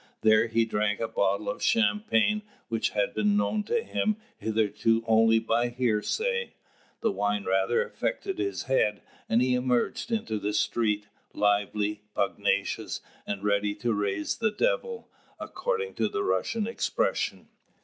[0.21, 5.37] There he drank a bottle of champagne, which had been known to him hitherto only
[5.37, 6.55] by hearsay.
[7.01, 13.43] The wine rather affected his head; and he emerged into the street, lively, pugnacious, and
[13.43, 15.07] ready to raise the Devil,
[15.39, 17.49] according to the Russian expression.